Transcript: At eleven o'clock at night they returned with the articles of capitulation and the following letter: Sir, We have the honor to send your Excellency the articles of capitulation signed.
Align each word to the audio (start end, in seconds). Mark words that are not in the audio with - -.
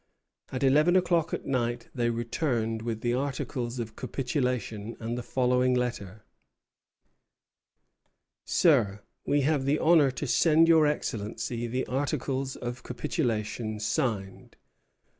At 0.51 0.63
eleven 0.63 0.95
o'clock 0.95 1.31
at 1.31 1.45
night 1.45 1.89
they 1.93 2.09
returned 2.09 2.81
with 2.81 3.01
the 3.01 3.13
articles 3.13 3.77
of 3.77 3.95
capitulation 3.95 4.97
and 4.99 5.15
the 5.15 5.21
following 5.21 5.75
letter: 5.75 6.23
Sir, 8.43 9.03
We 9.27 9.41
have 9.41 9.65
the 9.65 9.77
honor 9.77 10.09
to 10.09 10.25
send 10.25 10.67
your 10.67 10.87
Excellency 10.87 11.67
the 11.67 11.85
articles 11.85 12.55
of 12.55 12.81
capitulation 12.81 13.79
signed. 13.79 14.55